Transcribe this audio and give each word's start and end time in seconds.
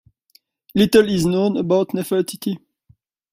Little 0.73 1.07
is 1.07 1.27
known 1.27 1.57
about 1.57 1.89
Nefertiti. 1.89 2.57